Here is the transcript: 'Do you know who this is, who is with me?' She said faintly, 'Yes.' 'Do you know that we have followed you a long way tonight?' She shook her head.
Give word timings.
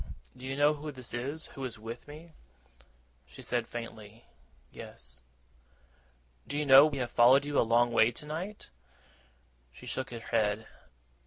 'Do 0.35 0.47
you 0.47 0.55
know 0.55 0.73
who 0.73 0.91
this 0.91 1.13
is, 1.13 1.45
who 1.53 1.63
is 1.63 1.77
with 1.77 2.07
me?' 2.07 2.33
She 3.27 3.43
said 3.43 3.67
faintly, 3.67 4.25
'Yes.' 4.71 5.21
'Do 6.47 6.57
you 6.57 6.65
know 6.65 6.85
that 6.85 6.91
we 6.93 6.97
have 6.97 7.11
followed 7.11 7.45
you 7.45 7.59
a 7.59 7.61
long 7.61 7.91
way 7.91 8.09
tonight?' 8.09 8.71
She 9.71 9.85
shook 9.85 10.09
her 10.09 10.19
head. 10.19 10.65